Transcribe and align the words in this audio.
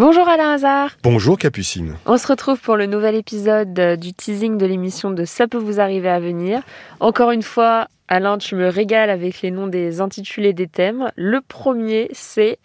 Bonjour 0.00 0.26
Alain 0.30 0.52
Hazard. 0.52 0.96
Bonjour 1.02 1.36
Capucine. 1.36 1.98
On 2.06 2.16
se 2.16 2.26
retrouve 2.26 2.58
pour 2.58 2.78
le 2.78 2.86
nouvel 2.86 3.14
épisode 3.14 3.78
euh, 3.78 3.96
du 3.96 4.14
teasing 4.14 4.56
de 4.56 4.64
l'émission 4.64 5.10
de 5.10 5.26
Ça 5.26 5.46
peut 5.46 5.58
vous 5.58 5.78
arriver 5.78 6.08
à 6.08 6.18
venir. 6.18 6.62
Encore 7.00 7.32
une 7.32 7.42
fois, 7.42 7.86
Alain, 8.08 8.38
tu 8.38 8.54
me 8.54 8.68
régales 8.68 9.10
avec 9.10 9.42
les 9.42 9.50
noms 9.50 9.66
des 9.66 10.00
intitulés 10.00 10.54
des 10.54 10.68
thèmes. 10.68 11.12
Le 11.16 11.42
premier, 11.42 12.08
c'est 12.12 12.58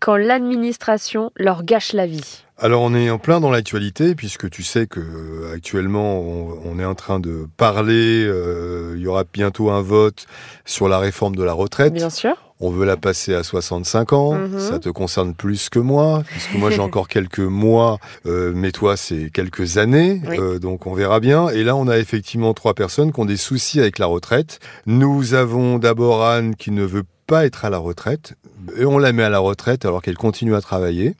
quand 0.00 0.16
l'administration 0.16 1.30
leur 1.36 1.62
gâche 1.62 1.92
la 1.92 2.06
vie. 2.06 2.44
Alors 2.58 2.82
on 2.82 2.94
est 2.94 3.08
en 3.08 3.18
plein 3.18 3.40
dans 3.40 3.50
l'actualité 3.50 4.14
puisque 4.14 4.50
tu 4.50 4.62
sais 4.62 4.86
que 4.86 5.00
euh, 5.00 5.54
actuellement 5.54 6.20
on, 6.20 6.78
est 6.78 6.84
en 6.84 6.94
train 6.94 7.20
de 7.20 7.46
parler, 7.56 8.24
euh, 8.26 8.94
il 8.96 9.02
y 9.02 9.06
aura 9.06 9.24
bientôt 9.24 9.70
un 9.70 9.80
vote 9.80 10.26
sur 10.66 10.88
la 10.88 10.98
réforme 10.98 11.36
de 11.36 11.42
la 11.42 11.52
retraite. 11.52 11.94
Bien 11.94 12.10
sûr. 12.10 12.36
On 12.62 12.68
veut 12.68 12.84
la 12.84 12.98
passer 12.98 13.34
à 13.34 13.42
65 13.42 14.12
ans. 14.12 14.34
Mhm. 14.34 14.58
Ça 14.58 14.78
te 14.78 14.90
concerne 14.90 15.34
plus 15.34 15.70
que 15.70 15.78
moi, 15.78 16.22
puisque 16.26 16.54
moi 16.54 16.70
j'ai 16.70 16.80
encore 16.80 17.08
quelques 17.08 17.38
mois, 17.38 17.98
euh, 18.26 18.52
mais 18.54 18.72
toi 18.72 18.98
c'est 18.98 19.30
quelques 19.32 19.78
années. 19.78 20.20
Oui. 20.28 20.36
Euh, 20.38 20.58
donc 20.58 20.86
on 20.86 20.92
verra 20.92 21.20
bien. 21.20 21.48
Et 21.48 21.64
là 21.64 21.74
on 21.74 21.88
a 21.88 21.96
effectivement 21.96 22.52
trois 22.52 22.74
personnes 22.74 23.12
qui 23.12 23.20
ont 23.20 23.24
des 23.24 23.38
soucis 23.38 23.80
avec 23.80 23.98
la 23.98 24.06
retraite. 24.06 24.60
Nous 24.84 25.32
avons 25.32 25.78
d'abord 25.78 26.24
Anne 26.24 26.54
qui 26.54 26.70
ne 26.70 26.84
veut 26.84 27.04
pas 27.30 27.46
être 27.46 27.64
à 27.64 27.70
la 27.70 27.78
retraite. 27.78 28.34
Et 28.76 28.84
on 28.84 28.98
la 28.98 29.12
met 29.12 29.22
à 29.22 29.28
la 29.28 29.38
retraite 29.38 29.84
alors 29.84 30.02
qu'elle 30.02 30.16
continue 30.16 30.56
à 30.56 30.60
travailler. 30.60 31.14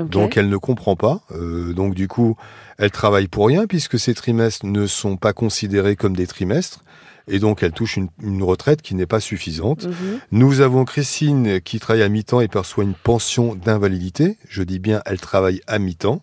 Donc 0.00 0.38
elle 0.38 0.48
ne 0.48 0.56
comprend 0.56 0.96
pas. 0.96 1.20
Euh, 1.32 1.74
donc 1.74 1.94
du 1.94 2.08
coup, 2.08 2.36
elle 2.78 2.90
travaille 2.90 3.28
pour 3.28 3.48
rien 3.48 3.66
puisque 3.66 3.98
ces 3.98 4.14
trimestres 4.14 4.64
ne 4.64 4.86
sont 4.86 5.18
pas 5.18 5.34
considérés 5.34 5.94
comme 5.94 6.16
des 6.16 6.26
trimestres. 6.26 6.82
Et 7.28 7.38
donc 7.38 7.62
elle 7.62 7.72
touche 7.72 7.98
une, 7.98 8.08
une 8.22 8.42
retraite 8.42 8.80
qui 8.80 8.94
n'est 8.94 9.06
pas 9.06 9.20
suffisante. 9.20 9.84
Mhm. 9.84 10.20
Nous 10.32 10.62
avons 10.62 10.86
Christine 10.86 11.60
qui 11.60 11.78
travaille 11.78 12.02
à 12.02 12.08
mi-temps 12.08 12.40
et 12.40 12.48
perçoit 12.48 12.84
une 12.84 12.94
pension 12.94 13.54
d'invalidité. 13.54 14.38
Je 14.48 14.62
dis 14.62 14.78
bien, 14.78 15.02
elle 15.04 15.20
travaille 15.20 15.60
à 15.66 15.78
mi-temps. 15.78 16.22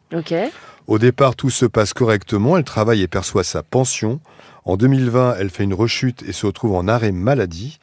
Au 0.87 0.97
départ, 0.97 1.35
tout 1.35 1.51
se 1.51 1.67
passe 1.67 1.93
correctement. 1.93 2.57
Elle 2.57 2.63
travaille 2.63 3.03
et 3.03 3.07
perçoit 3.07 3.43
sa 3.43 3.61
pension. 3.61 4.21
En 4.65 4.75
2020, 4.75 5.35
elle 5.39 5.51
fait 5.51 5.65
une 5.65 5.75
rechute 5.75 6.23
et 6.23 6.33
se 6.33 6.47
retrouve 6.47 6.73
en 6.73 6.87
arrêt 6.87 7.11
maladie. 7.11 7.79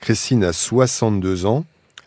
Christine 0.00 0.44
a 0.44 0.52
62 0.52 1.46
ans. 1.46 1.64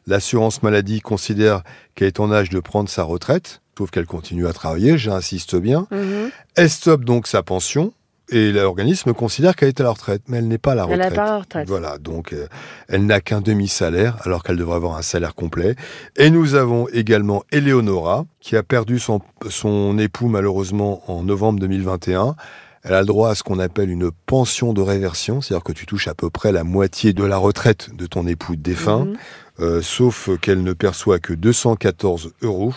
L'assurance 0.08 0.64
maladie 0.64 1.00
considère 1.00 1.64
qu'elle 1.96 2.08
est 2.08 2.20
en 2.20 2.32
âge 2.32 2.50
de 2.50 2.60
prendre 2.60 2.90
sa 2.90 3.04
retraite, 3.04 3.62
sauf 3.78 3.90
qu'elle 3.90 4.06
continue 4.06 4.48
à 4.48 4.54
travailler, 4.54 4.98
j'insiste 4.98 5.56
bien. 5.56 5.88
Mhm. 5.92 6.30
Elle 6.56 6.70
stoppe 6.70 7.06
donc 7.06 7.28
sa 7.28 7.42
pension 7.42 7.94
et 8.30 8.52
l'organisme 8.52 9.14
considère 9.14 9.56
qu'elle 9.56 9.70
est 9.70 9.80
à 9.80 9.84
la 9.84 9.92
retraite, 9.92 10.24
mais 10.28 10.38
elle 10.38 10.48
n'est 10.48 10.58
pas 10.58 10.72
à 10.74 10.76
la 10.76 10.84
Elle 10.90 10.94
retraite. 10.94 11.10
n'a 11.12 11.16
pas 11.16 11.26
la 11.32 11.38
retraite. 11.40 11.68
Voilà, 11.68 11.98
donc 12.00 12.34
euh, 12.34 12.48
elle 12.90 13.06
n'a 13.06 13.22
qu'un 13.22 13.42
demi-salaire 13.42 14.18
alors 14.26 14.44
qu'elle 14.44 14.58
devrait 14.58 14.76
avoir 14.76 14.98
un 14.98 15.02
salaire 15.02 15.36
complet. 15.36 15.76
Et 16.18 16.30
nous 16.30 16.56
avons 16.56 16.88
également 16.90 17.44
Eleonora 17.52 18.26
qui 18.42 18.58
a 18.58 18.64
perdu 18.64 19.00
son, 19.00 19.22
son 19.50 19.98
époux 20.00 20.28
malheureusement 20.28 21.02
en 21.12 21.24
novembre 21.24 21.60
2021. 21.60 22.36
Elle 22.84 22.94
a 22.96 23.00
le 23.00 23.06
droit 23.06 23.30
à 23.30 23.36
ce 23.36 23.44
qu'on 23.44 23.60
appelle 23.60 23.90
une 23.90 24.12
pension 24.26 24.74
de 24.74 24.82
réversion, 24.82 25.40
c'est-à-dire 25.42 25.64
que 25.64 25.72
tu 25.72 25.86
touches 25.86 26.08
à 26.10 26.14
peu 26.14 26.30
près 26.30 26.52
la 26.52 26.64
moitié 26.66 27.14
de 27.14 27.24
la 27.24 27.38
retraite 27.38 27.96
de 27.96 28.06
ton 28.08 28.28
époux 28.28 28.56
défunt, 28.58 29.06
Mhm. 29.06 29.16
euh, 29.62 29.82
sauf 29.82 30.30
qu'elle 30.42 30.64
ne 30.64 30.74
perçoit 30.74 31.20
que 31.20 31.34
214 31.34 32.34
euros, 32.42 32.74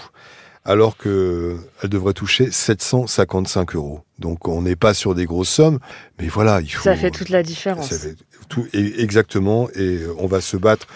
alors 0.65 0.97
qu'elle 0.97 1.57
devrait 1.85 2.13
toucher 2.13 2.51
755 2.51 3.75
euros. 3.75 4.01
Donc 4.19 4.47
on 4.49 4.63
n'est 4.63 4.77
pas 4.77 4.95
sur 4.95 5.15
des 5.15 5.25
grosses 5.27 5.49
sommes, 5.51 5.79
mais 6.21 6.29
voilà, 6.29 6.61
il 6.61 6.69
faut... 6.71 6.83
Ça 6.85 6.97
fait 6.97 7.11
toute 7.11 7.29
la 7.29 7.43
différence. 7.43 7.89
Ça 7.91 7.99
fait 7.99 8.15
tout, 8.49 8.67
et- 8.73 9.03
exactement, 9.03 9.69
et 9.75 10.01
on 10.19 10.27
va 10.27 10.41
se 10.41 10.57
battre 10.57 10.87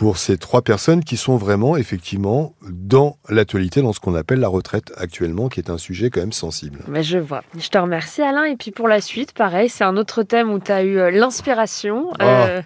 pour 0.00 0.16
ces 0.16 0.38
trois 0.38 0.62
personnes 0.62 1.04
qui 1.04 1.18
sont 1.18 1.36
vraiment, 1.36 1.76
effectivement, 1.76 2.54
dans 2.62 3.18
l'actualité, 3.28 3.82
dans 3.82 3.92
ce 3.92 4.00
qu'on 4.00 4.14
appelle 4.14 4.40
la 4.40 4.48
retraite 4.48 4.94
actuellement, 4.96 5.50
qui 5.50 5.60
est 5.60 5.68
un 5.68 5.76
sujet 5.76 6.08
quand 6.08 6.20
même 6.20 6.32
sensible. 6.32 6.78
Mais 6.88 7.02
je 7.02 7.18
vois. 7.18 7.42
Je 7.58 7.68
te 7.68 7.76
remercie 7.76 8.22
Alain. 8.22 8.44
Et 8.44 8.56
puis 8.56 8.70
pour 8.70 8.88
la 8.88 9.02
suite, 9.02 9.32
pareil, 9.32 9.68
c'est 9.68 9.84
un 9.84 9.98
autre 9.98 10.22
thème 10.22 10.50
où 10.54 10.58
tu 10.58 10.72
as 10.72 10.84
eu 10.84 10.96
euh, 10.96 11.10
l'inspiration. 11.10 12.14
Ah. 12.18 12.46
Euh, 12.46 12.62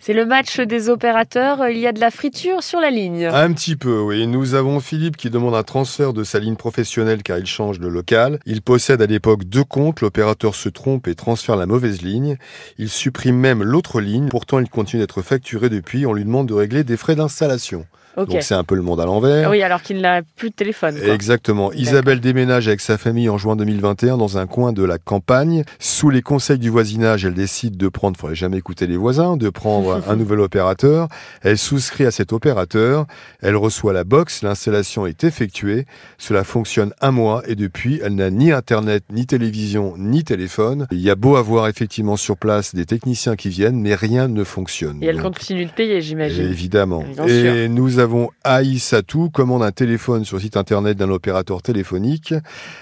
c'est 0.00 0.12
le 0.12 0.26
match 0.26 0.60
des 0.60 0.88
opérateurs. 0.88 1.68
Il 1.68 1.78
y 1.78 1.86
a 1.86 1.92
de 1.92 2.00
la 2.00 2.10
friture 2.10 2.62
sur 2.62 2.80
la 2.80 2.90
ligne. 2.90 3.26
Un 3.26 3.52
petit 3.52 3.76
peu, 3.76 4.00
oui. 4.00 4.26
Nous 4.26 4.54
avons 4.54 4.80
Philippe 4.80 5.16
qui 5.16 5.30
demande 5.30 5.54
un 5.54 5.62
transfert 5.62 6.12
de 6.12 6.24
sa 6.24 6.38
ligne 6.38 6.56
professionnelle 6.56 7.22
car 7.22 7.38
il 7.38 7.46
change 7.46 7.80
de 7.80 7.88
local. 7.88 8.38
Il 8.46 8.62
possède 8.62 9.02
à 9.02 9.06
l'époque 9.06 9.44
deux 9.44 9.64
comptes. 9.64 10.00
L'opérateur 10.00 10.54
se 10.54 10.68
trompe 10.68 11.08
et 11.08 11.14
transfère 11.14 11.56
la 11.56 11.66
mauvaise 11.66 12.02
ligne. 12.02 12.36
Il 12.78 12.88
supprime 12.88 13.36
même 13.36 13.62
l'autre 13.62 14.00
ligne. 14.00 14.28
Pourtant, 14.28 14.58
il 14.58 14.68
continue 14.68 15.00
d'être 15.00 15.22
facturé 15.22 15.68
depuis. 15.68 16.06
On 16.06 16.12
lui 16.12 16.24
demande 16.24 16.48
de 16.48 16.54
régler 16.54 16.84
des 16.84 16.96
frais 16.96 17.16
d'installation. 17.16 17.86
Donc 18.16 18.36
c'est 18.42 18.54
un 18.54 18.64
peu 18.64 18.74
le 18.74 18.82
monde 18.82 19.00
à 19.00 19.06
l'envers. 19.06 19.50
Oui, 19.50 19.62
alors 19.62 19.82
qu'il 19.82 20.00
n'a 20.00 20.22
plus 20.36 20.50
de 20.50 20.54
téléphone. 20.54 20.96
quoi. 20.98 21.12
Exactement. 21.12 21.72
Isabelle 21.72 22.20
déménage 22.20 22.68
avec 22.68 22.80
sa 22.80 22.96
famille 22.96 23.28
en 23.28 23.38
juin 23.38 23.56
2021 23.56 24.16
dans 24.16 24.38
un 24.38 24.46
coin 24.46 24.72
de 24.72 24.84
la 24.84 24.98
campagne. 24.98 25.64
Sous 25.78 26.10
les 26.10 26.22
conseils 26.22 26.58
du 26.58 26.70
voisinage, 26.70 27.24
elle 27.24 27.34
décide 27.34 27.76
de 27.76 27.88
prendre, 27.88 28.16
faudrait 28.16 28.36
jamais 28.36 28.58
écouter 28.58 28.86
les 28.86 28.96
voisins, 28.96 29.36
de 29.36 29.48
prendre 29.54 30.02
un 30.06 30.16
nouvel 30.16 30.40
opérateur. 30.40 31.08
Elle 31.40 31.56
souscrit 31.56 32.04
à 32.04 32.10
cet 32.10 32.32
opérateur. 32.32 33.06
Elle 33.40 33.56
reçoit 33.56 33.94
la 33.94 34.04
box. 34.04 34.42
L'installation 34.42 35.06
est 35.06 35.24
effectuée. 35.24 35.86
Cela 36.18 36.44
fonctionne 36.44 36.92
un 37.00 37.10
mois 37.10 37.42
et 37.46 37.54
depuis, 37.54 38.00
elle 38.04 38.16
n'a 38.16 38.30
ni 38.30 38.52
internet, 38.52 39.04
ni 39.10 39.26
télévision, 39.26 39.94
ni 39.96 40.24
téléphone. 40.24 40.86
Il 40.90 41.00
y 41.00 41.10
a 41.10 41.14
beau 41.14 41.36
avoir 41.36 41.68
effectivement 41.68 42.16
sur 42.16 42.36
place 42.36 42.74
des 42.74 42.84
techniciens 42.84 43.36
qui 43.36 43.48
viennent, 43.48 43.80
mais 43.80 43.94
rien 43.94 44.28
ne 44.28 44.44
fonctionne. 44.44 45.02
Et 45.02 45.06
elle 45.06 45.16
Donc, 45.16 45.34
continue 45.34 45.64
de 45.64 45.70
payer, 45.70 46.02
j'imagine. 46.02 46.44
Évidemment. 46.44 47.04
Bien 47.16 47.26
et 47.26 47.68
nous 47.68 47.98
avons 47.98 48.30
Aïssatou, 48.42 49.30
commande 49.30 49.62
un 49.62 49.72
téléphone 49.72 50.24
sur 50.24 50.36
le 50.36 50.42
site 50.42 50.56
internet 50.56 50.98
d'un 50.98 51.10
opérateur 51.10 51.62
téléphonique. 51.62 52.34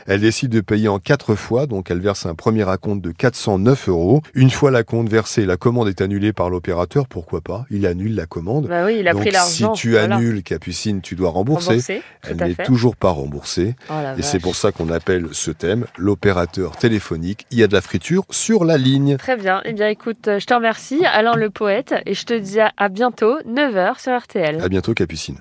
Elle 0.06 0.20
décide 0.20 0.50
de 0.50 0.60
payer 0.60 0.88
en 0.88 0.98
quatre 0.98 1.34
fois, 1.34 1.66
donc 1.66 1.90
elle 1.90 2.00
verse 2.00 2.26
un 2.26 2.34
premier 2.34 2.68
acompte 2.68 3.02
de 3.02 3.12
409 3.12 3.88
euros. 3.88 4.22
Une 4.34 4.50
fois 4.50 4.70
la 4.70 4.82
compte 4.82 5.08
versée, 5.08 5.44
la 5.44 5.56
commande 5.56 5.88
est 5.88 6.00
annulée 6.00 6.32
par 6.32 6.50
l'opérateur, 6.50 6.61
pourquoi 7.08 7.40
pas 7.40 7.66
Il 7.70 7.86
annule 7.86 8.14
la 8.14 8.26
commande. 8.26 8.66
Bah 8.66 8.84
oui, 8.84 8.98
il 9.00 9.08
a 9.08 9.12
donc 9.12 9.22
pris 9.22 9.34
si 9.34 9.64
tu 9.74 9.92
voilà. 9.92 10.16
annules, 10.16 10.42
Capucine, 10.42 11.00
tu 11.00 11.14
dois 11.14 11.30
rembourser. 11.30 12.02
Elle 12.28 12.36
n'est 12.36 12.54
toujours 12.54 12.96
pas 12.96 13.10
remboursée. 13.10 13.76
Oh 13.90 13.94
Et 14.18 14.22
c'est 14.22 14.40
pour 14.40 14.56
ça 14.56 14.72
qu'on 14.72 14.90
appelle 14.90 15.28
ce 15.32 15.50
thème 15.50 15.86
l'opérateur 15.96 16.76
téléphonique. 16.76 17.46
Il 17.50 17.58
y 17.58 17.62
a 17.62 17.66
de 17.66 17.74
la 17.74 17.80
friture 17.80 18.24
sur 18.30 18.64
la 18.64 18.76
ligne. 18.76 19.16
Très 19.16 19.36
bien. 19.36 19.62
Eh 19.64 19.72
bien, 19.72 19.88
écoute, 19.88 20.28
euh, 20.28 20.38
je 20.38 20.46
te 20.46 20.54
remercie, 20.54 21.04
Alain 21.06 21.34
le 21.34 21.50
poète, 21.50 21.94
et 22.06 22.14
je 22.14 22.24
te 22.24 22.34
dis 22.34 22.60
à 22.60 22.72
à 22.76 22.88
bientôt, 22.88 23.38
9h 23.46 24.00
sur 24.00 24.18
RTL. 24.18 24.60
À 24.60 24.68
bientôt, 24.68 24.92
Capucine. 24.92 25.36